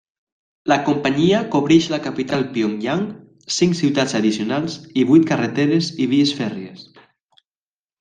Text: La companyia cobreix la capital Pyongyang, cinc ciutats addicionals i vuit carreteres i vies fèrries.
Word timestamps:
La 0.71 0.77
companyia 0.87 1.41
cobreix 1.55 1.89
la 1.91 1.99
capital 2.07 2.47
Pyongyang, 2.57 3.05
cinc 3.59 3.79
ciutats 3.83 4.19
addicionals 4.23 4.81
i 5.03 5.07
vuit 5.13 5.33
carreteres 5.35 5.95
i 6.07 6.13
vies 6.17 6.39
fèrries. 6.43 6.87